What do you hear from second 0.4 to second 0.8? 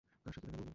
দেখা করবো?